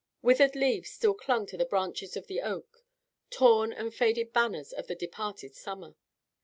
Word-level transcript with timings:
Withered 0.23 0.55
leaves 0.55 0.89
still 0.89 1.13
clung 1.13 1.45
to 1.45 1.57
the 1.57 1.63
branches 1.65 2.17
of 2.17 2.25
the 2.25 2.41
oak: 2.41 2.83
torn 3.29 3.71
and 3.71 3.93
faded 3.93 4.33
banners 4.33 4.73
of 4.73 4.87
the 4.87 4.95
departed 4.95 5.53
summer. 5.53 5.93